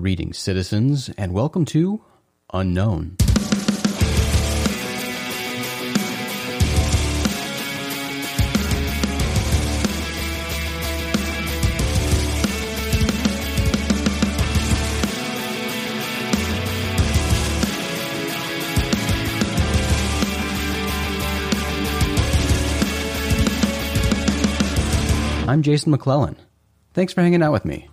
Greetings, 0.00 0.38
citizens, 0.38 1.10
and 1.18 1.34
welcome 1.34 1.66
to 1.66 2.00
Unknown. 2.54 3.18
I'm 25.46 25.60
Jason 25.60 25.90
McClellan. 25.90 26.36
Thanks 26.94 27.12
for 27.12 27.20
hanging 27.20 27.42
out 27.42 27.52
with 27.52 27.66
me. 27.66 27.88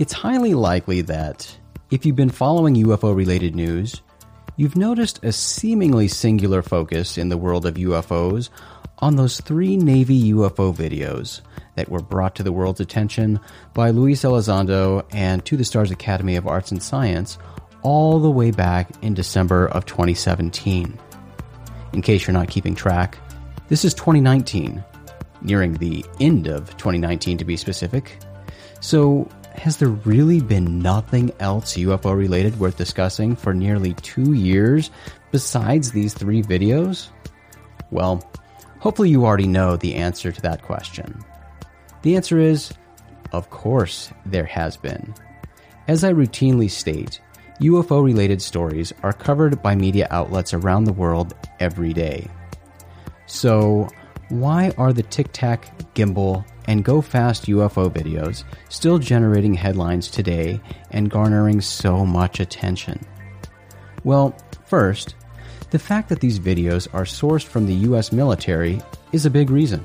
It's 0.00 0.14
highly 0.14 0.54
likely 0.54 1.02
that 1.02 1.58
if 1.90 2.06
you've 2.06 2.16
been 2.16 2.30
following 2.30 2.74
UFO 2.74 3.14
related 3.14 3.54
news, 3.54 4.00
you've 4.56 4.74
noticed 4.74 5.22
a 5.22 5.30
seemingly 5.30 6.08
singular 6.08 6.62
focus 6.62 7.18
in 7.18 7.28
the 7.28 7.36
world 7.36 7.66
of 7.66 7.74
UFOs 7.74 8.48
on 9.00 9.16
those 9.16 9.42
three 9.42 9.76
Navy 9.76 10.32
UFO 10.32 10.74
videos 10.74 11.42
that 11.74 11.90
were 11.90 12.00
brought 12.00 12.34
to 12.36 12.42
the 12.42 12.50
world's 12.50 12.80
attention 12.80 13.40
by 13.74 13.90
Luis 13.90 14.22
Elizondo 14.22 15.04
and 15.12 15.44
To 15.44 15.58
the 15.58 15.66
Stars 15.66 15.90
Academy 15.90 16.36
of 16.36 16.46
Arts 16.46 16.70
and 16.70 16.82
Science 16.82 17.36
all 17.82 18.18
the 18.20 18.30
way 18.30 18.52
back 18.52 18.88
in 19.02 19.12
December 19.12 19.66
of 19.66 19.84
2017. 19.84 20.98
In 21.92 22.00
case 22.00 22.26
you're 22.26 22.32
not 22.32 22.48
keeping 22.48 22.74
track, 22.74 23.18
this 23.68 23.84
is 23.84 23.92
2019, 23.92 24.82
nearing 25.42 25.74
the 25.74 26.06
end 26.20 26.46
of 26.46 26.70
2019 26.78 27.36
to 27.36 27.44
be 27.44 27.58
specific. 27.58 28.16
So, 28.80 29.28
has 29.60 29.76
there 29.76 29.88
really 29.88 30.40
been 30.40 30.78
nothing 30.78 31.30
else 31.38 31.74
UFO 31.74 32.16
related 32.16 32.58
worth 32.58 32.78
discussing 32.78 33.36
for 33.36 33.52
nearly 33.52 33.92
two 33.92 34.32
years 34.32 34.90
besides 35.32 35.92
these 35.92 36.14
three 36.14 36.42
videos? 36.42 37.08
Well, 37.90 38.26
hopefully 38.78 39.10
you 39.10 39.26
already 39.26 39.46
know 39.46 39.76
the 39.76 39.96
answer 39.96 40.32
to 40.32 40.40
that 40.40 40.62
question. 40.62 41.22
The 42.00 42.16
answer 42.16 42.38
is, 42.38 42.72
of 43.32 43.50
course, 43.50 44.10
there 44.24 44.46
has 44.46 44.78
been. 44.78 45.14
As 45.88 46.04
I 46.04 46.12
routinely 46.14 46.70
state, 46.70 47.20
UFO 47.60 48.02
related 48.02 48.40
stories 48.40 48.94
are 49.02 49.12
covered 49.12 49.62
by 49.62 49.74
media 49.74 50.08
outlets 50.10 50.54
around 50.54 50.84
the 50.84 50.94
world 50.94 51.34
every 51.58 51.92
day. 51.92 52.30
So, 53.26 53.90
why 54.30 54.72
are 54.78 54.94
the 54.94 55.02
Tic 55.02 55.28
Tac, 55.32 55.94
Gimbal, 55.94 56.46
and 56.66 56.84
Go 56.84 57.00
Fast 57.00 57.46
UFO 57.46 57.90
videos 57.90 58.44
still 58.68 58.98
generating 58.98 59.54
headlines 59.54 60.08
today 60.10 60.60
and 60.90 61.10
garnering 61.10 61.60
so 61.60 62.04
much 62.04 62.40
attention? 62.40 63.04
Well, 64.04 64.34
first, 64.66 65.14
the 65.70 65.78
fact 65.78 66.08
that 66.08 66.20
these 66.20 66.38
videos 66.38 66.92
are 66.92 67.04
sourced 67.04 67.44
from 67.44 67.66
the 67.66 67.74
US 67.74 68.12
military 68.12 68.80
is 69.12 69.26
a 69.26 69.30
big 69.30 69.50
reason. 69.50 69.84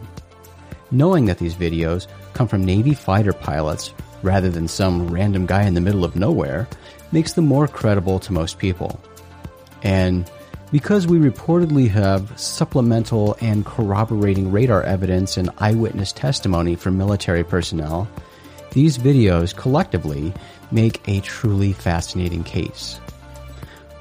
Knowing 0.91 1.25
that 1.25 1.37
these 1.37 1.55
videos 1.55 2.07
come 2.33 2.47
from 2.47 2.63
Navy 2.63 2.93
fighter 2.93 3.33
pilots 3.33 3.93
rather 4.23 4.49
than 4.49 4.67
some 4.67 5.07
random 5.07 5.45
guy 5.45 5.63
in 5.63 5.73
the 5.73 5.81
middle 5.81 6.03
of 6.03 6.15
nowhere 6.15 6.67
makes 7.11 7.33
them 7.33 7.45
more 7.45 7.67
credible 7.67 8.19
to 8.19 8.33
most 8.33 8.57
people. 8.57 8.99
And 9.83 10.29
because 10.75 11.07
we 11.07 11.17
reportedly 11.17 11.87
have 11.87 12.37
supplemental 12.37 13.37
and 13.39 13.65
corroborating 13.65 14.51
radar 14.51 14.83
evidence 14.83 15.37
and 15.37 15.49
eyewitness 15.59 16.11
testimony 16.11 16.75
from 16.75 16.97
military 16.97 17.45
personnel, 17.45 18.05
these 18.71 18.97
videos 18.97 19.55
collectively 19.55 20.33
make 20.71 20.99
a 21.07 21.21
truly 21.21 21.71
fascinating 21.71 22.43
case. 22.43 22.99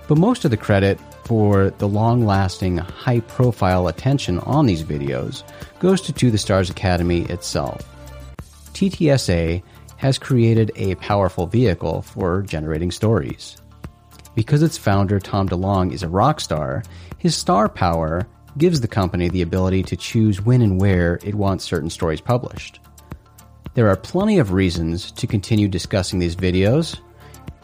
But 0.09 0.19
most 0.19 0.45
of 0.45 0.51
the 0.51 0.57
credit 0.57 0.99
for 1.23 1.71
the 1.79 1.87
long 1.87 2.27
lasting, 2.27 2.79
high 2.79 3.21
profile 3.21 3.87
attention 3.87 4.41
on 4.41 4.67
these 4.67 4.83
videos 4.83 5.45
goes 5.79 6.01
to 6.01 6.13
To 6.13 6.29
the 6.29 6.39
Stars 6.39 6.71
Academy 6.71 7.21
itself. 7.27 7.89
TTSA 8.73 9.63
has 9.99 10.19
created 10.19 10.73
a 10.75 10.97
powerful 10.97 11.47
vehicle 11.47 12.03
for 12.03 12.43
generating 12.43 12.91
stories. 12.91 13.59
Because 14.35 14.63
its 14.63 14.79
founder, 14.79 15.21
Tom 15.21 15.49
DeLonge, 15.49 15.93
is 15.93 16.03
a 16.03 16.09
rock 16.09 16.41
star, 16.41 16.83
his 17.19 17.37
star 17.37 17.69
power 17.69 18.27
gives 18.59 18.81
the 18.81 18.89
company 18.89 19.29
the 19.29 19.43
ability 19.43 19.83
to 19.85 19.97
choose 19.97 20.41
when 20.41 20.63
and 20.63 20.81
where 20.81 21.19
it 21.23 21.35
wants 21.35 21.65
certain 21.65 21.91
stories 21.91 22.21
published. 22.21 22.81
There 23.75 23.89
are 23.89 23.97
plenty 23.97 24.39
of 24.39 24.53
reasons 24.53 25.11
to 25.13 25.27
continue 25.27 25.67
discussing 25.67 26.19
these 26.19 26.37
videos. 26.37 27.01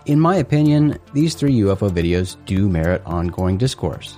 In 0.06 0.18
my 0.18 0.36
opinion, 0.36 0.98
these 1.12 1.34
three 1.34 1.52
UFO 1.60 1.90
videos 1.90 2.36
do 2.46 2.68
merit 2.68 3.02
ongoing 3.06 3.58
discourse. 3.58 4.16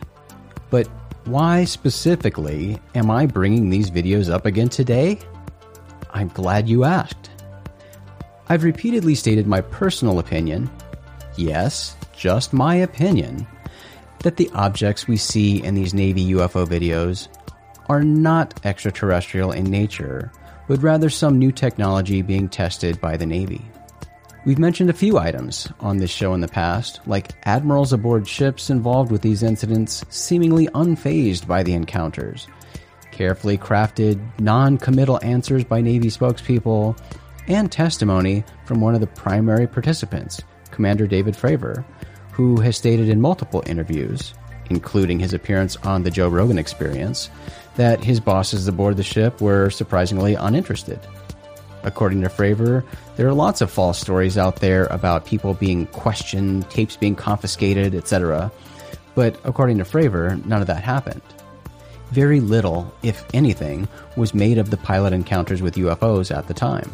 But 0.70 0.88
why 1.26 1.64
specifically 1.64 2.80
am 2.94 3.10
I 3.10 3.26
bringing 3.26 3.68
these 3.68 3.90
videos 3.90 4.30
up 4.30 4.46
again 4.46 4.70
today? 4.70 5.18
I'm 6.10 6.28
glad 6.28 6.68
you 6.68 6.84
asked. 6.84 7.30
I've 8.48 8.64
repeatedly 8.64 9.14
stated 9.14 9.46
my 9.46 9.60
personal 9.60 10.18
opinion. 10.18 10.70
Yes, 11.36 11.96
just 12.22 12.52
my 12.52 12.76
opinion, 12.76 13.44
that 14.20 14.36
the 14.36 14.48
objects 14.54 15.08
we 15.08 15.16
see 15.16 15.60
in 15.60 15.74
these 15.74 15.92
Navy 15.92 16.24
UFO 16.34 16.64
videos 16.64 17.26
are 17.88 18.04
not 18.04 18.64
extraterrestrial 18.64 19.50
in 19.50 19.64
nature, 19.64 20.30
but 20.68 20.80
rather 20.80 21.10
some 21.10 21.36
new 21.36 21.50
technology 21.50 22.22
being 22.22 22.48
tested 22.48 23.00
by 23.00 23.16
the 23.16 23.26
Navy. 23.26 23.60
We've 24.44 24.60
mentioned 24.60 24.88
a 24.88 24.92
few 24.92 25.18
items 25.18 25.68
on 25.80 25.96
this 25.96 26.12
show 26.12 26.32
in 26.32 26.40
the 26.40 26.46
past, 26.46 27.00
like 27.08 27.32
admirals 27.42 27.92
aboard 27.92 28.28
ships 28.28 28.70
involved 28.70 29.10
with 29.10 29.22
these 29.22 29.42
incidents 29.42 30.04
seemingly 30.08 30.68
unfazed 30.68 31.48
by 31.48 31.64
the 31.64 31.74
encounters, 31.74 32.46
carefully 33.10 33.58
crafted, 33.58 34.20
non 34.38 34.78
committal 34.78 35.18
answers 35.24 35.64
by 35.64 35.80
Navy 35.80 36.06
spokespeople, 36.06 36.96
and 37.48 37.72
testimony 37.72 38.44
from 38.64 38.80
one 38.80 38.94
of 38.94 39.00
the 39.00 39.08
primary 39.08 39.66
participants, 39.66 40.40
Commander 40.70 41.08
David 41.08 41.34
Fravor, 41.34 41.84
who 42.32 42.60
has 42.60 42.76
stated 42.76 43.08
in 43.08 43.20
multiple 43.20 43.62
interviews, 43.66 44.34
including 44.70 45.20
his 45.20 45.32
appearance 45.32 45.76
on 45.76 46.02
the 46.02 46.10
Joe 46.10 46.28
Rogan 46.28 46.58
Experience, 46.58 47.30
that 47.76 48.02
his 48.02 48.20
bosses 48.20 48.66
aboard 48.66 48.96
the 48.96 49.02
ship 49.02 49.40
were 49.40 49.70
surprisingly 49.70 50.34
uninterested. 50.34 51.00
According 51.84 52.22
to 52.22 52.28
Fravor, 52.28 52.84
there 53.16 53.26
are 53.26 53.32
lots 53.32 53.60
of 53.60 53.70
false 53.70 53.98
stories 53.98 54.38
out 54.38 54.56
there 54.56 54.86
about 54.86 55.26
people 55.26 55.54
being 55.54 55.86
questioned, 55.86 56.68
tapes 56.70 56.96
being 56.96 57.14
confiscated, 57.14 57.94
etc. 57.94 58.50
But 59.14 59.38
according 59.44 59.78
to 59.78 59.84
Fravor, 59.84 60.44
none 60.46 60.60
of 60.60 60.66
that 60.68 60.82
happened. 60.82 61.22
Very 62.10 62.40
little, 62.40 62.92
if 63.02 63.24
anything, 63.34 63.88
was 64.16 64.34
made 64.34 64.58
of 64.58 64.70
the 64.70 64.76
pilot 64.76 65.12
encounters 65.12 65.62
with 65.62 65.76
UFOs 65.76 66.34
at 66.34 66.46
the 66.46 66.54
time. 66.54 66.90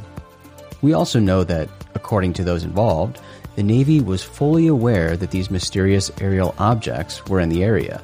We 0.81 0.93
also 0.93 1.19
know 1.19 1.43
that, 1.45 1.69
according 1.95 2.35
to 2.35 2.45
those 2.45 2.63
involved, 2.63 3.21
the 3.59 3.65
Navy 3.65 4.01
was 4.01 4.23
fully 4.23 4.69
aware 4.69 5.17
that 5.17 5.33
these 5.33 5.51
mysterious 5.51 6.13
aerial 6.21 6.55
objects 6.59 7.27
were 7.27 7.41
in 7.41 7.49
the 7.49 7.65
area, 7.65 8.01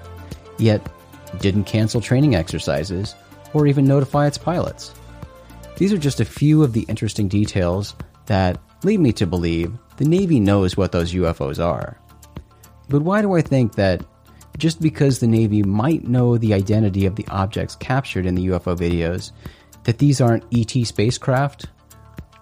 yet 0.59 0.85
didn't 1.39 1.63
cancel 1.63 2.01
training 2.01 2.35
exercises 2.35 3.15
or 3.53 3.69
even 3.69 3.85
notify 3.85 4.27
its 4.27 4.37
pilots. 4.37 4.93
These 5.77 5.93
are 5.93 5.97
just 5.97 6.19
a 6.19 6.25
few 6.25 6.65
of 6.65 6.73
the 6.73 6.85
interesting 6.89 7.29
details 7.29 7.95
that 8.27 8.61
lead 8.83 8.99
me 8.99 9.13
to 9.13 9.29
believe 9.29 9.73
the 9.97 10.05
Navy 10.05 10.41
knows 10.41 10.77
what 10.77 10.91
those 10.91 11.15
UFOs 11.15 11.65
are. 11.65 12.01
But 12.89 13.03
why 13.03 13.23
do 13.23 13.35
I 13.35 13.41
think 13.41 13.77
that 13.77 14.05
just 14.59 14.83
because 14.83 15.21
the 15.21 15.29
Navy 15.29 15.63
might 15.63 16.03
know 16.03 16.37
the 16.37 16.55
identity 16.55 17.07
of 17.07 17.15
the 17.15 17.29
objects 17.29 17.77
captured 17.77 18.27
in 18.27 18.35
the 18.35 18.49
UFO 18.49 18.77
videos, 18.77 19.31
that 19.85 19.99
these 19.99 20.21
aren't 20.21 20.53
ET 20.53 20.85
spacecraft? 20.85 21.67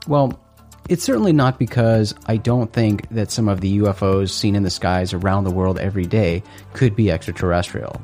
Well, 0.08 0.40
it's 0.88 1.04
certainly 1.04 1.32
not 1.32 1.58
because 1.58 2.14
I 2.26 2.36
don't 2.36 2.72
think 2.72 3.08
that 3.10 3.30
some 3.30 3.48
of 3.48 3.60
the 3.60 3.78
UFOs 3.78 4.30
seen 4.30 4.56
in 4.56 4.62
the 4.62 4.70
skies 4.70 5.12
around 5.12 5.44
the 5.44 5.50
world 5.50 5.78
every 5.78 6.06
day 6.06 6.42
could 6.72 6.96
be 6.96 7.10
extraterrestrial. 7.10 8.02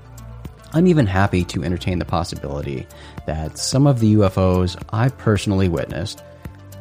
I'm 0.73 0.87
even 0.87 1.06
happy 1.06 1.44
to 1.44 1.64
entertain 1.64 1.99
the 1.99 2.05
possibility 2.05 2.87
that 3.26 3.58
some 3.58 3.87
of 3.87 4.00
the 4.00 4.14
UFOs 4.14 4.81
I 4.93 5.08
personally 5.08 5.69
witnessed 5.69 6.23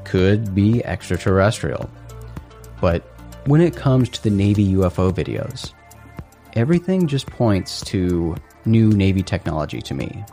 could 0.04 0.54
be 0.54 0.84
extraterrestrial. 0.86 1.90
But 2.80 3.04
when 3.46 3.62
it 3.62 3.76
comes 3.76 4.10
to 4.10 4.24
the 4.24 4.30
Navy 4.30 4.74
UFO 4.74 5.12
videos, 5.12 5.74
everything 6.54 7.08
just 7.08 7.28
points 7.28 7.82
to 7.86 8.36
new 8.66 8.90
Navy 8.90 9.24
technology 9.24 9.82
to 9.82 9.94
me. 9.94 10.24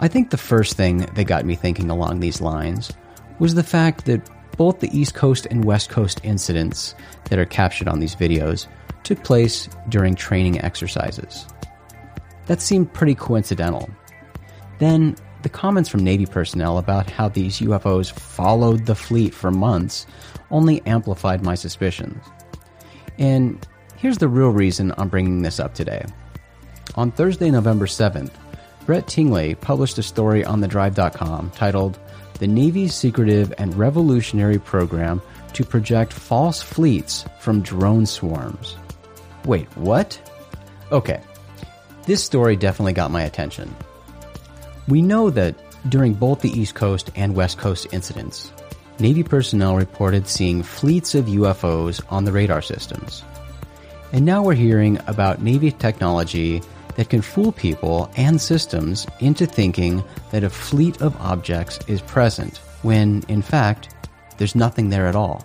I 0.00 0.08
think 0.08 0.30
the 0.30 0.38
first 0.38 0.76
thing 0.76 0.98
that 0.98 1.24
got 1.24 1.44
me 1.44 1.54
thinking 1.54 1.90
along 1.90 2.20
these 2.20 2.40
lines 2.40 2.90
was 3.38 3.54
the 3.54 3.62
fact 3.62 4.06
that 4.06 4.28
both 4.60 4.80
the 4.80 4.94
East 4.94 5.14
Coast 5.14 5.46
and 5.50 5.64
West 5.64 5.88
Coast 5.88 6.20
incidents 6.22 6.94
that 7.30 7.38
are 7.38 7.46
captured 7.46 7.88
on 7.88 7.98
these 7.98 8.14
videos 8.14 8.66
took 9.04 9.24
place 9.24 9.70
during 9.88 10.14
training 10.14 10.60
exercises. 10.60 11.46
That 12.44 12.60
seemed 12.60 12.92
pretty 12.92 13.14
coincidental. 13.14 13.88
Then, 14.78 15.16
the 15.40 15.48
comments 15.48 15.88
from 15.88 16.04
Navy 16.04 16.26
personnel 16.26 16.76
about 16.76 17.08
how 17.08 17.30
these 17.30 17.60
UFOs 17.60 18.12
followed 18.12 18.84
the 18.84 18.94
fleet 18.94 19.32
for 19.32 19.50
months 19.50 20.06
only 20.50 20.82
amplified 20.84 21.42
my 21.42 21.54
suspicions. 21.54 22.22
And 23.16 23.66
here's 23.96 24.18
the 24.18 24.28
real 24.28 24.50
reason 24.50 24.92
I'm 24.98 25.08
bringing 25.08 25.40
this 25.40 25.58
up 25.58 25.72
today. 25.72 26.04
On 26.96 27.10
Thursday, 27.10 27.50
November 27.50 27.86
7th, 27.86 28.32
Brett 28.86 29.06
Tingley 29.06 29.54
published 29.54 29.98
a 29.98 30.02
story 30.02 30.44
on 30.44 30.60
thedrive.com 30.60 31.50
titled 31.50 31.98
The 32.38 32.46
Navy's 32.46 32.94
Secretive 32.94 33.52
and 33.58 33.74
Revolutionary 33.76 34.58
Program 34.58 35.22
to 35.52 35.64
Project 35.64 36.12
False 36.12 36.62
Fleets 36.62 37.24
from 37.40 37.62
Drone 37.62 38.06
Swarms. 38.06 38.76
Wait, 39.44 39.66
what? 39.76 40.20
Okay, 40.92 41.20
this 42.06 42.24
story 42.24 42.56
definitely 42.56 42.92
got 42.92 43.10
my 43.10 43.22
attention. 43.22 43.74
We 44.88 45.02
know 45.02 45.30
that 45.30 45.54
during 45.88 46.14
both 46.14 46.40
the 46.40 46.50
East 46.50 46.74
Coast 46.74 47.10
and 47.14 47.34
West 47.34 47.58
Coast 47.58 47.86
incidents, 47.92 48.52
Navy 48.98 49.22
personnel 49.22 49.76
reported 49.76 50.26
seeing 50.26 50.62
fleets 50.62 51.14
of 51.14 51.26
UFOs 51.26 52.02
on 52.10 52.24
the 52.24 52.32
radar 52.32 52.60
systems. 52.60 53.24
And 54.12 54.26
now 54.26 54.42
we're 54.42 54.54
hearing 54.54 54.98
about 55.06 55.40
Navy 55.40 55.70
technology 55.70 56.62
that 56.96 57.08
can 57.08 57.22
fool 57.22 57.52
people 57.52 58.10
and 58.16 58.40
systems 58.40 59.06
into 59.20 59.46
thinking 59.46 60.02
that 60.30 60.44
a 60.44 60.50
fleet 60.50 61.00
of 61.00 61.16
objects 61.20 61.78
is 61.86 62.02
present 62.02 62.58
when, 62.82 63.22
in 63.28 63.42
fact, 63.42 63.94
there's 64.38 64.54
nothing 64.54 64.88
there 64.88 65.06
at 65.06 65.16
all. 65.16 65.44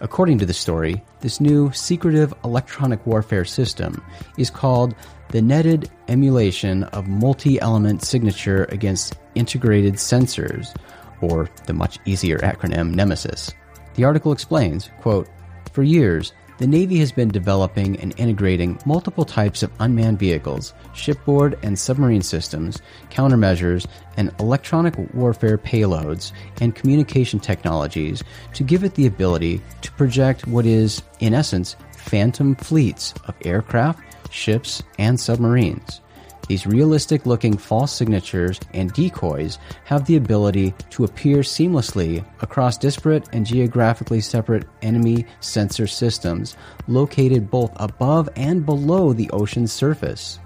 According 0.00 0.38
to 0.38 0.46
the 0.46 0.54
story, 0.54 1.02
this 1.20 1.40
new 1.40 1.72
secretive 1.72 2.32
electronic 2.44 3.04
warfare 3.04 3.44
system 3.44 4.02
is 4.36 4.50
called 4.50 4.94
the 5.30 5.42
Netted 5.42 5.90
Emulation 6.06 6.84
of 6.84 7.08
Multi 7.08 7.60
Element 7.60 8.02
Signature 8.02 8.64
Against 8.70 9.18
Integrated 9.34 9.94
Sensors, 9.94 10.74
or 11.20 11.50
the 11.66 11.72
much 11.72 11.98
easier 12.04 12.38
acronym 12.38 12.94
Nemesis. 12.94 13.52
The 13.94 14.04
article 14.04 14.30
explains, 14.30 14.90
quote, 15.00 15.28
For 15.72 15.82
years, 15.82 16.32
the 16.58 16.66
Navy 16.66 16.98
has 16.98 17.12
been 17.12 17.28
developing 17.28 17.98
and 18.00 18.12
integrating 18.18 18.78
multiple 18.84 19.24
types 19.24 19.62
of 19.62 19.70
unmanned 19.78 20.18
vehicles, 20.18 20.74
shipboard 20.92 21.56
and 21.62 21.78
submarine 21.78 22.22
systems, 22.22 22.82
countermeasures, 23.10 23.86
and 24.16 24.32
electronic 24.40 24.94
warfare 25.14 25.56
payloads 25.56 26.32
and 26.60 26.74
communication 26.74 27.38
technologies 27.38 28.22
to 28.54 28.64
give 28.64 28.82
it 28.82 28.94
the 28.94 29.06
ability 29.06 29.62
to 29.82 29.92
project 29.92 30.46
what 30.48 30.66
is, 30.66 31.02
in 31.20 31.32
essence, 31.32 31.76
phantom 31.92 32.56
fleets 32.56 33.14
of 33.26 33.34
aircraft, 33.44 34.02
ships, 34.32 34.82
and 34.98 35.18
submarines. 35.18 36.00
These 36.48 36.66
realistic 36.66 37.26
looking 37.26 37.58
false 37.58 37.92
signatures 37.92 38.58
and 38.72 38.90
decoys 38.94 39.58
have 39.84 40.06
the 40.06 40.16
ability 40.16 40.74
to 40.90 41.04
appear 41.04 41.38
seamlessly 41.38 42.24
across 42.40 42.78
disparate 42.78 43.28
and 43.34 43.44
geographically 43.44 44.22
separate 44.22 44.66
enemy 44.80 45.26
sensor 45.40 45.86
systems 45.86 46.56
located 46.86 47.50
both 47.50 47.70
above 47.76 48.30
and 48.34 48.64
below 48.64 49.12
the 49.12 49.28
ocean's 49.30 49.72
surface. 49.72 50.40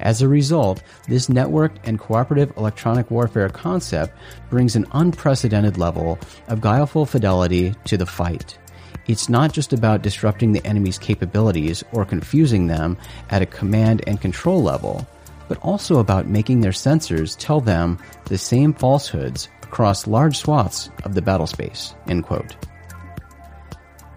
As 0.00 0.22
a 0.22 0.28
result, 0.28 0.82
this 1.06 1.28
networked 1.28 1.76
and 1.84 2.00
cooperative 2.00 2.52
electronic 2.56 3.08
warfare 3.12 3.48
concept 3.48 4.12
brings 4.50 4.74
an 4.74 4.86
unprecedented 4.90 5.78
level 5.78 6.18
of 6.48 6.60
guileful 6.60 7.06
fidelity 7.06 7.76
to 7.84 7.96
the 7.96 8.06
fight. 8.06 8.58
It's 9.06 9.28
not 9.28 9.52
just 9.52 9.72
about 9.72 10.02
disrupting 10.02 10.50
the 10.50 10.66
enemy's 10.66 10.98
capabilities 10.98 11.84
or 11.92 12.04
confusing 12.04 12.66
them 12.66 12.96
at 13.30 13.42
a 13.42 13.46
command 13.46 14.02
and 14.08 14.20
control 14.20 14.60
level 14.60 15.06
but 15.48 15.58
also 15.58 15.98
about 15.98 16.26
making 16.26 16.60
their 16.60 16.72
sensors 16.72 17.36
tell 17.38 17.60
them 17.60 17.98
the 18.26 18.38
same 18.38 18.72
falsehoods 18.72 19.48
across 19.62 20.06
large 20.06 20.36
swaths 20.36 20.90
of 21.04 21.14
the 21.14 21.22
battle 21.22 21.46
space. 21.46 21.94
End 22.08 22.24
quote. 22.24 22.56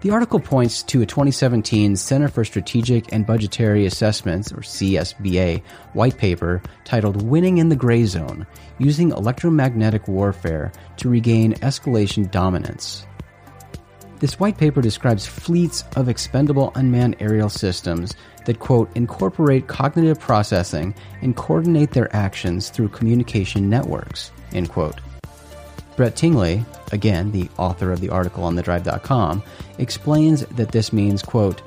The 0.00 0.10
article 0.10 0.38
points 0.38 0.84
to 0.84 1.02
a 1.02 1.06
2017 1.06 1.96
Center 1.96 2.28
for 2.28 2.44
Strategic 2.44 3.12
and 3.12 3.26
Budgetary 3.26 3.84
Assessments, 3.84 4.52
or 4.52 4.58
CSBA, 4.58 5.60
white 5.92 6.16
paper 6.16 6.62
titled 6.84 7.22
Winning 7.22 7.58
in 7.58 7.68
the 7.68 7.74
Gray 7.74 8.04
Zone 8.04 8.46
Using 8.78 9.10
Electromagnetic 9.10 10.06
Warfare 10.06 10.70
to 10.98 11.08
Regain 11.08 11.54
Escalation 11.54 12.30
Dominance. 12.30 13.08
This 14.20 14.40
white 14.40 14.58
paper 14.58 14.82
describes 14.82 15.26
fleets 15.26 15.84
of 15.94 16.08
expendable 16.08 16.72
unmanned 16.74 17.16
aerial 17.20 17.48
systems 17.48 18.14
that, 18.46 18.58
quote, 18.58 18.90
incorporate 18.96 19.68
cognitive 19.68 20.18
processing 20.18 20.94
and 21.22 21.36
coordinate 21.36 21.92
their 21.92 22.14
actions 22.14 22.70
through 22.70 22.88
communication 22.88 23.70
networks, 23.70 24.32
end 24.52 24.70
quote. 24.70 25.00
Brett 25.96 26.16
Tingley, 26.16 26.64
again, 26.90 27.30
the 27.30 27.48
author 27.58 27.92
of 27.92 28.00
the 28.00 28.08
article 28.08 28.42
on 28.42 28.56
thedrive.com, 28.56 29.42
explains 29.78 30.44
that 30.46 30.72
this 30.72 30.92
means, 30.92 31.22
quote, 31.22 31.62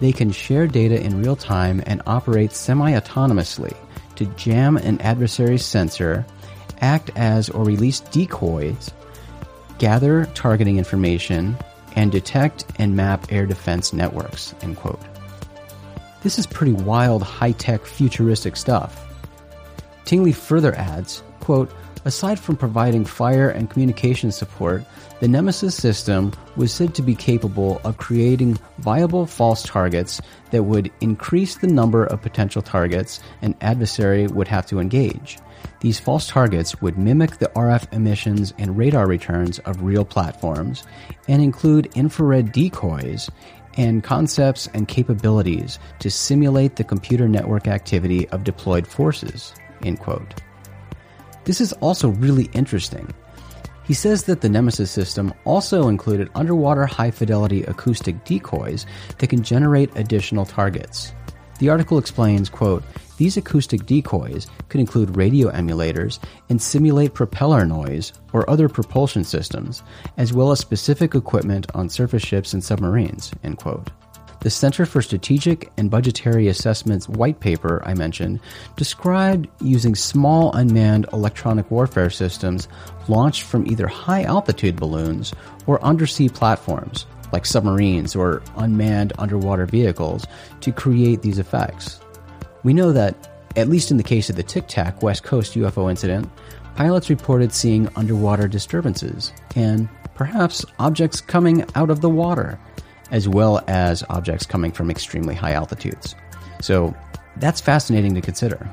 they 0.00 0.12
can 0.12 0.30
share 0.30 0.66
data 0.66 1.02
in 1.02 1.20
real 1.20 1.36
time 1.36 1.82
and 1.86 2.00
operate 2.06 2.52
semi 2.52 2.92
autonomously 2.92 3.76
to 4.16 4.24
jam 4.36 4.78
an 4.78 4.98
adversary's 5.02 5.64
sensor, 5.64 6.24
act 6.80 7.10
as 7.16 7.50
or 7.50 7.64
release 7.64 8.00
decoys, 8.00 8.90
gather 9.78 10.24
targeting 10.34 10.78
information, 10.78 11.56
and 11.96 12.12
detect 12.12 12.64
and 12.78 12.96
map 12.96 13.26
air 13.30 13.46
defense 13.46 13.92
networks. 13.92 14.54
End 14.62 14.76
quote. 14.76 15.00
This 16.22 16.38
is 16.38 16.46
pretty 16.46 16.72
wild, 16.72 17.22
high 17.22 17.52
tech, 17.52 17.86
futuristic 17.86 18.56
stuff. 18.56 19.06
Tingley 20.04 20.32
further 20.32 20.74
adds, 20.74 21.22
quote, 21.40 21.72
Aside 22.04 22.40
from 22.40 22.56
providing 22.56 23.04
fire 23.04 23.50
and 23.50 23.68
communication 23.68 24.32
support, 24.32 24.84
the 25.20 25.28
Nemesis 25.28 25.74
system 25.74 26.32
was 26.56 26.72
said 26.72 26.94
to 26.94 27.02
be 27.02 27.14
capable 27.14 27.78
of 27.84 27.98
creating 27.98 28.58
viable 28.78 29.26
false 29.26 29.62
targets 29.62 30.20
that 30.50 30.62
would 30.62 30.90
increase 31.02 31.56
the 31.56 31.66
number 31.66 32.04
of 32.04 32.22
potential 32.22 32.62
targets 32.62 33.20
an 33.42 33.54
adversary 33.60 34.26
would 34.28 34.48
have 34.48 34.64
to 34.66 34.80
engage. 34.80 35.38
These 35.80 36.00
false 36.00 36.26
targets 36.26 36.80
would 36.80 36.96
mimic 36.96 37.36
the 37.36 37.48
RF 37.48 37.92
emissions 37.92 38.54
and 38.58 38.78
radar 38.78 39.06
returns 39.06 39.58
of 39.60 39.82
real 39.82 40.06
platforms 40.06 40.84
and 41.28 41.42
include 41.42 41.92
infrared 41.94 42.52
decoys 42.52 43.30
and 43.76 44.02
concepts 44.02 44.68
and 44.72 44.88
capabilities 44.88 45.78
to 45.98 46.10
simulate 46.10 46.76
the 46.76 46.84
computer 46.84 47.28
network 47.28 47.68
activity 47.68 48.26
of 48.30 48.44
deployed 48.44 48.86
forces. 48.86 49.54
End 49.82 50.00
quote. 50.00 50.34
This 51.44 51.60
is 51.60 51.72
also 51.74 52.08
really 52.08 52.50
interesting. 52.52 53.12
He 53.84 53.94
says 53.94 54.24
that 54.24 54.40
the 54.40 54.48
Nemesis 54.48 54.90
system 54.90 55.34
also 55.44 55.88
included 55.88 56.30
underwater 56.34 56.86
high 56.86 57.10
fidelity 57.10 57.64
acoustic 57.64 58.24
decoys 58.24 58.86
that 59.18 59.26
can 59.26 59.42
generate 59.42 59.90
additional 59.96 60.46
targets. 60.46 61.12
The 61.58 61.68
article 61.68 61.98
explains, 61.98 62.48
quote, 62.48 62.84
these 63.18 63.36
acoustic 63.36 63.84
decoys 63.84 64.46
could 64.70 64.80
include 64.80 65.16
radio 65.16 65.50
emulators 65.50 66.18
and 66.48 66.62
simulate 66.62 67.12
propeller 67.12 67.66
noise 67.66 68.14
or 68.32 68.48
other 68.48 68.68
propulsion 68.68 69.24
systems, 69.24 69.82
as 70.16 70.32
well 70.32 70.52
as 70.52 70.60
specific 70.60 71.14
equipment 71.14 71.66
on 71.74 71.90
surface 71.90 72.22
ships 72.22 72.54
and 72.54 72.64
submarines. 72.64 73.30
End 73.44 73.58
quote. 73.58 73.90
The 74.40 74.48
Center 74.48 74.86
for 74.86 75.02
Strategic 75.02 75.70
and 75.76 75.90
Budgetary 75.90 76.48
Assessments 76.48 77.06
white 77.10 77.40
paper 77.40 77.82
I 77.84 77.92
mentioned 77.92 78.40
described 78.74 79.48
using 79.60 79.94
small 79.94 80.50
unmanned 80.54 81.06
electronic 81.12 81.70
warfare 81.70 82.08
systems 82.08 82.66
launched 83.06 83.42
from 83.42 83.66
either 83.66 83.86
high 83.86 84.22
altitude 84.22 84.76
balloons 84.76 85.34
or 85.66 85.84
undersea 85.84 86.30
platforms 86.30 87.04
like 87.32 87.44
submarines 87.44 88.16
or 88.16 88.42
unmanned 88.56 89.12
underwater 89.18 89.66
vehicles 89.66 90.26
to 90.62 90.72
create 90.72 91.20
these 91.20 91.38
effects. 91.38 92.00
We 92.62 92.72
know 92.72 92.92
that, 92.92 93.28
at 93.56 93.68
least 93.68 93.90
in 93.90 93.98
the 93.98 94.02
case 94.02 94.30
of 94.30 94.36
the 94.36 94.42
Tic 94.42 94.68
Tac 94.68 95.02
West 95.02 95.22
Coast 95.22 95.54
UFO 95.54 95.90
incident, 95.90 96.30
pilots 96.76 97.10
reported 97.10 97.52
seeing 97.52 97.90
underwater 97.94 98.48
disturbances 98.48 99.34
and 99.54 99.86
perhaps 100.14 100.64
objects 100.78 101.20
coming 101.20 101.64
out 101.74 101.90
of 101.90 102.00
the 102.00 102.08
water, 102.08 102.58
as 103.10 103.28
well 103.28 103.62
as 103.66 104.04
objects 104.08 104.46
coming 104.46 104.72
from 104.72 104.90
extremely 104.90 105.34
high 105.34 105.52
altitudes. 105.52 106.14
So 106.60 106.94
that's 107.36 107.60
fascinating 107.60 108.14
to 108.14 108.20
consider. 108.20 108.70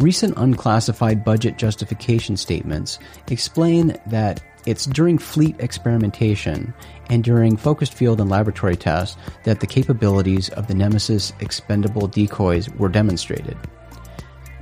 Recent 0.00 0.34
unclassified 0.36 1.24
budget 1.24 1.58
justification 1.58 2.36
statements 2.36 2.98
explain 3.28 3.96
that 4.06 4.40
it's 4.64 4.86
during 4.86 5.18
fleet 5.18 5.56
experimentation 5.58 6.72
and 7.10 7.24
during 7.24 7.56
focused 7.56 7.94
field 7.94 8.20
and 8.20 8.30
laboratory 8.30 8.76
tests 8.76 9.16
that 9.44 9.60
the 9.60 9.66
capabilities 9.66 10.50
of 10.50 10.68
the 10.68 10.74
Nemesis 10.74 11.32
expendable 11.40 12.06
decoys 12.06 12.68
were 12.74 12.88
demonstrated. 12.88 13.56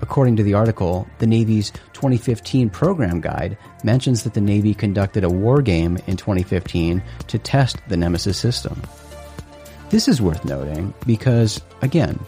According 0.01 0.37
to 0.37 0.43
the 0.43 0.55
article, 0.55 1.09
the 1.19 1.27
Navy's 1.27 1.71
2015 1.95 2.71
program 2.71 3.21
guide 3.21 3.57
mentions 3.83 4.23
that 4.23 4.35
the 4.35 4.41
Navy 4.41 4.75
conducted 4.75 5.25
a 5.25 5.31
war 5.31 5.63
game 5.63 5.99
in 6.07 6.17
2015 6.17 7.03
to 7.29 7.39
test 7.39 7.79
the 7.89 7.97
Nemesis 7.97 8.39
system. 8.39 8.81
This 9.89 10.09
is 10.09 10.21
worth 10.21 10.45
noting 10.45 10.93
because, 11.07 11.61
again, 11.81 12.19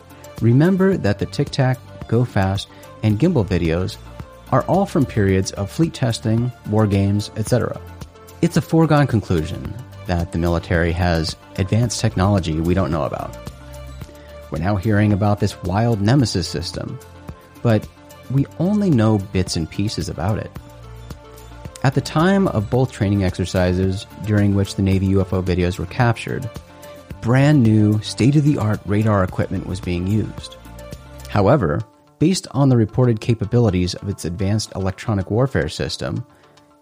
remember 0.41 0.97
that 0.97 1.19
the 1.19 1.27
Tic 1.27 1.51
Tac, 1.51 1.79
Go 2.07 2.25
Fast, 2.25 2.69
and 3.03 3.19
Gimbal 3.19 3.45
videos 3.45 3.97
are 4.53 4.63
all 4.63 4.87
from 4.87 5.05
periods 5.05 5.51
of 5.53 5.69
fleet 5.69 5.93
testing, 5.93 6.53
war 6.71 6.87
games, 6.87 7.33
etc. 7.37 7.81
It's 8.43 8.57
a 8.57 8.63
foregone 8.63 9.09
conclusion 9.09 9.75
that 10.07 10.31
the 10.31 10.39
military 10.39 10.93
has 10.93 11.35
advanced 11.57 12.01
technology 12.01 12.61
we 12.61 12.75
don't 12.75 12.93
know 12.93 13.03
about. 13.03 13.37
We're 14.53 14.61
now 14.61 14.77
hearing 14.77 15.13
about 15.13 15.41
this 15.41 15.61
wild 15.65 16.01
Nemesis 16.01 16.49
system, 16.49 16.97
but 17.63 17.87
we 18.31 18.47
only 18.61 18.89
know 18.89 19.19
bits 19.19 19.57
and 19.57 19.69
pieces 19.69 20.09
about 20.09 20.39
it. 20.39 20.51
At 21.83 21.95
the 21.95 22.01
time 22.01 22.47
of 22.49 22.71
both 22.71 22.93
training 22.93 23.25
exercises 23.25 24.07
during 24.25 24.55
which 24.55 24.77
the 24.77 24.83
Navy 24.83 25.09
UFO 25.09 25.43
videos 25.43 25.77
were 25.77 25.87
captured, 25.87 26.49
brand 27.21 27.63
new, 27.63 28.01
state 28.03 28.37
of 28.37 28.45
the 28.45 28.59
art 28.59 28.81
radar 28.87 29.25
equipment 29.25 29.67
was 29.67 29.81
being 29.81 30.07
used. 30.07 30.57
However, 31.29 31.81
based 32.19 32.47
on 32.53 32.69
the 32.69 32.77
reported 32.77 33.21
capabilities 33.21 33.95
of 33.95 34.09
its 34.09 34.25
advanced 34.25 34.73
electronic 34.75 35.31
warfare 35.31 35.69
system, 35.69 36.25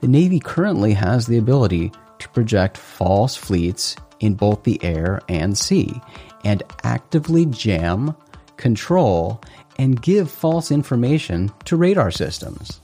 the 0.01 0.09
Navy 0.09 0.39
currently 0.39 0.93
has 0.93 1.27
the 1.27 1.39
ability 1.39 1.93
to 2.19 2.29
project 2.31 2.77
false 2.77 3.37
fleets 3.37 3.97
in 4.21 4.35
both 4.35 4.63
the 4.63 4.83
air 4.83 5.21
and 5.29 5.57
sea 5.57 6.01
and 6.45 6.63
actively 6.85 7.47
jam, 7.47 8.15
control, 8.57 9.41
and 9.79 10.01
give 10.01 10.31
false 10.31 10.71
information 10.71 11.51
to 11.65 11.77
radar 11.77 12.11
systems. 12.11 12.81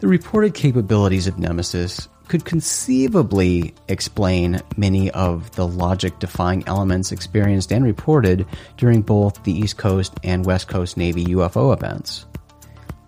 The 0.00 0.08
reported 0.08 0.54
capabilities 0.54 1.26
of 1.26 1.38
Nemesis 1.38 2.08
could 2.32 2.46
conceivably 2.46 3.74
explain 3.88 4.58
many 4.78 5.10
of 5.10 5.54
the 5.54 5.68
logic 5.68 6.18
defying 6.18 6.66
elements 6.66 7.12
experienced 7.12 7.70
and 7.70 7.84
reported 7.84 8.46
during 8.78 9.02
both 9.02 9.44
the 9.44 9.52
East 9.52 9.76
Coast 9.76 10.14
and 10.24 10.46
West 10.46 10.66
Coast 10.66 10.96
Navy 10.96 11.26
UFO 11.26 11.74
events. 11.74 12.24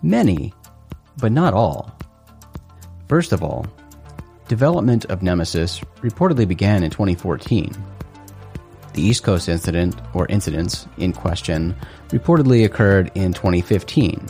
Many, 0.03 0.53
but 1.17 1.31
not 1.31 1.55
all. 1.55 1.91
First 3.09 3.31
of 3.33 3.41
all, 3.41 3.65
development 4.47 5.05
of 5.05 5.23
Nemesis 5.23 5.79
reportedly 6.01 6.47
began 6.47 6.83
in 6.83 6.91
2014. 6.91 7.73
The 8.93 9.01
East 9.01 9.23
Coast 9.23 9.49
incident, 9.49 9.95
or 10.13 10.27
incidents 10.27 10.87
in 10.99 11.13
question, 11.13 11.75
reportedly 12.09 12.63
occurred 12.63 13.11
in 13.15 13.33
2015 13.33 14.23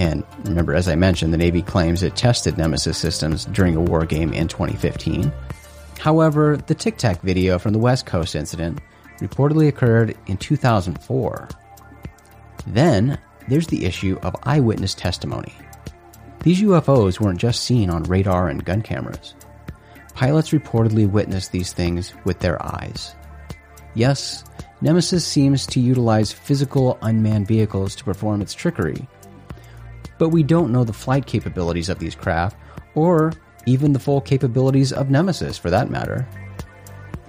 and 0.00 0.24
remember, 0.44 0.74
as 0.74 0.88
I 0.88 0.94
mentioned, 0.94 1.30
the 1.30 1.36
Navy 1.36 1.60
claims 1.60 2.02
it 2.02 2.16
tested 2.16 2.56
Nemesis 2.56 2.96
systems 2.96 3.44
during 3.44 3.76
a 3.76 3.82
war 3.82 4.06
game 4.06 4.32
in 4.32 4.48
2015. 4.48 5.30
However, 5.98 6.56
the 6.56 6.74
Tic 6.74 6.96
Tac 6.96 7.20
video 7.20 7.58
from 7.58 7.74
the 7.74 7.78
West 7.78 8.06
Coast 8.06 8.34
incident 8.34 8.80
reportedly 9.18 9.68
occurred 9.68 10.16
in 10.26 10.38
2004. 10.38 11.48
Then, 12.66 13.18
there's 13.48 13.66
the 13.66 13.84
issue 13.84 14.18
of 14.22 14.34
eyewitness 14.44 14.94
testimony. 14.94 15.52
These 16.44 16.62
UFOs 16.62 17.20
weren't 17.20 17.38
just 17.38 17.64
seen 17.64 17.90
on 17.90 18.04
radar 18.04 18.48
and 18.48 18.64
gun 18.64 18.80
cameras. 18.80 19.34
Pilots 20.14 20.48
reportedly 20.48 21.06
witnessed 21.10 21.52
these 21.52 21.74
things 21.74 22.14
with 22.24 22.38
their 22.38 22.62
eyes. 22.64 23.14
Yes, 23.94 24.44
Nemesis 24.80 25.26
seems 25.26 25.66
to 25.66 25.80
utilize 25.80 26.32
physical 26.32 26.96
unmanned 27.02 27.46
vehicles 27.46 27.94
to 27.96 28.04
perform 28.04 28.40
its 28.40 28.54
trickery, 28.54 29.06
but 30.20 30.28
we 30.28 30.42
don't 30.42 30.70
know 30.70 30.84
the 30.84 30.92
flight 30.92 31.24
capabilities 31.24 31.88
of 31.88 31.98
these 31.98 32.14
craft, 32.14 32.54
or 32.94 33.32
even 33.64 33.94
the 33.94 33.98
full 33.98 34.20
capabilities 34.20 34.92
of 34.92 35.08
Nemesis 35.08 35.56
for 35.56 35.70
that 35.70 35.90
matter. 35.90 36.28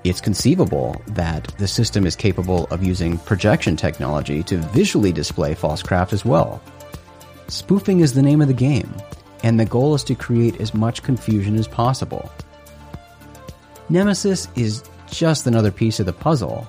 It's 0.04 0.20
conceivable 0.20 1.02
that 1.08 1.46
the 1.58 1.70
system 1.70 2.06
is 2.06 2.18
capable 2.18 2.66
of 2.66 2.84
using 2.84 3.18
projection 3.20 3.78
technology 3.78 4.44
to 4.44 4.58
visually 4.58 5.14
display 5.14 5.56
false 5.56 5.82
craft 5.82 6.12
as 6.12 6.26
well. 6.26 6.62
Spoofing 7.48 8.02
is 8.02 8.14
the 8.14 8.22
name 8.22 8.42
of 8.42 8.50
the 8.50 8.54
game, 8.54 8.94
and 9.42 9.58
the 9.58 9.66
goal 9.66 9.96
is 9.96 10.04
to 10.04 10.14
create 10.14 10.60
as 10.60 10.74
much 10.74 11.02
confusion 11.02 11.56
as 11.56 11.70
possible. 11.70 12.30
Nemesis 13.88 14.50
is 14.58 14.84
just 15.10 15.48
another 15.48 15.72
piece 15.72 16.02
of 16.02 16.08
the 16.08 16.14
puzzle, 16.14 16.68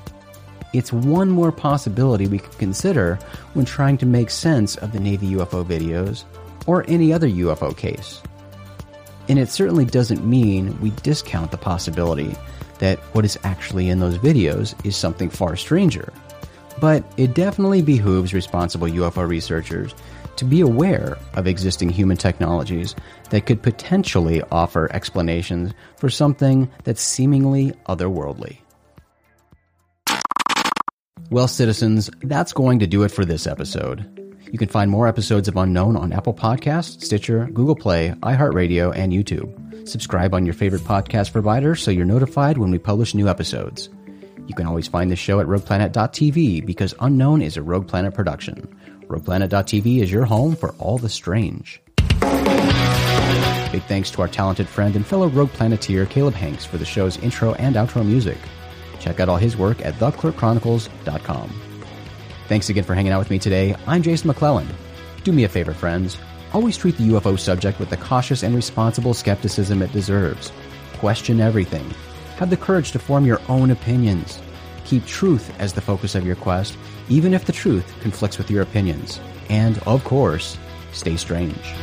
it's 0.73 0.93
one 0.93 1.31
more 1.31 1.53
possibility 1.53 2.27
we 2.27 2.39
could 2.39 2.59
consider 2.59 3.19
when 3.55 3.65
trying 3.65 3.99
to 3.99 4.07
make 4.07 4.31
sense 4.31 4.77
of 4.77 4.93
the 4.93 5.01
Navy 5.01 5.31
UFO 5.33 5.65
videos 5.65 6.25
or 6.67 6.85
any 6.89 7.13
other 7.13 7.29
UFO 7.29 7.77
case. 7.77 8.23
And 9.29 9.39
it 9.39 9.49
certainly 9.49 9.85
doesn't 9.85 10.27
mean 10.27 10.81
we 10.81 10.91
discount 11.03 11.51
the 11.51 11.57
possibility 11.57 12.35
that 12.79 12.99
what 13.15 13.25
is 13.25 13.39
actually 13.45 13.89
in 13.89 14.01
those 14.01 14.19
videos 14.19 14.75
is 14.85 14.97
something 14.97 15.31
far 15.31 15.57
stranger. 15.57 16.13
But 16.81 17.05
it 17.17 17.35
definitely 17.35 17.83
behooves 17.83 18.35
responsible 18.35 18.89
UFO 18.89 19.29
researchers 19.29 19.95
to 20.37 20.45
be 20.45 20.61
aware 20.61 21.19
of 21.35 21.47
existing 21.47 21.91
human 21.91 22.17
technologies 22.17 22.97
that 23.31 23.47
could 23.47 23.63
potentially 23.63 24.43
offer 24.51 24.91
explanations 24.93 25.73
for 25.97 26.11
something 26.11 26.71
that's 26.85 27.03
seemingly 27.03 27.73
otherworldly. 27.87 28.62
Well, 31.33 31.49
citizens, 31.49 32.11
that's 32.25 32.53
going 32.53 32.81
to 32.81 32.87
do 32.87 33.05
it 33.05 33.09
for 33.09 33.25
this 33.25 33.47
episode. 33.47 34.05
You 34.53 34.59
can 34.59 34.69
find 34.69 34.91
more 34.91 35.09
episodes 35.09 35.49
of 35.49 35.57
Unknown 35.57 35.97
on 35.97 36.13
Apple 36.13 36.35
Podcasts, 36.35 37.03
Stitcher, 37.03 37.47
Google 37.55 37.75
Play, 37.75 38.11
iHeartRadio, 38.21 38.95
and 38.95 39.15
YouTube. 39.15 39.89
Subscribe 39.89 40.35
on 40.35 40.45
your 40.45 40.53
favorite 40.53 40.83
podcast 40.83 41.33
provider 41.33 41.75
so 41.75 41.91
you're 41.91 42.05
notified 42.05 42.59
when 42.59 42.71
we 42.71 42.77
publish 42.77 43.15
new 43.15 43.31
episodes. 43.31 43.89
You 44.47 44.55
can 44.55 44.67
always 44.67 44.89
find 44.89 45.11
the 45.11 45.17
show 45.17 45.41
at 45.41 45.47
rogueplanet.tv 45.47 46.67
because 46.67 46.95
Unknown 47.01 47.41
is 47.41 47.57
a 47.57 47.63
Rogue 47.63 47.89
Planet 47.89 48.13
production. 48.13 48.69
RoguePlanet.tv 49.07 50.03
is 50.03 50.13
your 50.13 50.27
home 50.27 50.55
for 50.55 50.75
all 50.75 50.99
the 50.99 51.09
strange. 51.09 51.81
Big 53.71 53.83
thanks 53.85 54.11
to 54.11 54.21
our 54.21 54.29
talented 54.29 54.69
friend 54.69 54.97
and 54.97 55.07
fellow 55.07 55.29
Rogue 55.29 55.53
Planeteer 55.53 56.05
Caleb 56.05 56.35
Hanks 56.35 56.67
for 56.67 56.77
the 56.77 56.85
show's 56.85 57.17
intro 57.17 57.55
and 57.55 57.77
outro 57.77 58.05
music. 58.05 58.37
Check 59.03 59.19
out 59.19 59.29
all 59.29 59.37
his 59.37 59.57
work 59.57 59.85
at 59.85 59.95
theclerkchronicles.com. 59.95 61.61
Thanks 62.47 62.69
again 62.69 62.85
for 62.85 62.95
hanging 62.95 63.11
out 63.11 63.19
with 63.19 63.31
me 63.31 63.39
today. 63.41 63.75
I'm 63.85 64.01
Jason 64.01 64.29
McClellan. 64.29 64.69
Do 65.25 65.33
me 65.33 65.43
a 65.43 65.49
favor, 65.49 65.75
friends. 65.75 66.19
Always 66.53 66.77
treat 66.77 66.97
the 66.97 67.09
UFO 67.09 67.37
subject 67.37 67.81
with 67.81 67.91
the 67.91 67.97
cautious 67.97 68.45
and 68.45 68.55
responsible 68.55 69.13
skepticism 69.13 69.83
it 69.83 69.91
deserves. 69.91 70.53
Question 70.95 71.41
everything. 71.41 71.91
Have 72.37 72.51
the 72.51 72.57
courage 72.57 72.93
to 72.93 73.01
form 73.01 73.25
your 73.25 73.41
own 73.49 73.73
opinions. 73.73 74.41
Keep 74.85 75.05
truth 75.07 75.53
as 75.59 75.73
the 75.73 75.81
focus 75.81 76.15
of 76.15 76.25
your 76.25 76.37
quest, 76.37 76.79
even 77.09 77.35
if 77.35 77.45
the 77.45 77.53
truth 77.53 77.93
conflicts 78.03 78.39
with 78.39 78.53
your 78.53 78.63
opinions. 78.63 79.19
And, 79.49 79.79
of 79.81 80.05
course, 80.05 80.57
stay 80.93 81.17
strange. 81.17 81.75